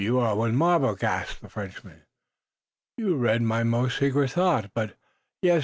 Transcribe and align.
You 0.01 0.17
are 0.19 0.33
one 0.35 0.55
marvel!" 0.55 0.95
gasped 0.95 1.41
the 1.41 1.47
Frenchman. 1.47 2.01
"You 2.97 3.17
read 3.17 3.43
my 3.43 3.61
most 3.63 3.99
secret 3.99 4.31
thought. 4.31 4.71
But 4.73 4.95
yes! 5.43 5.59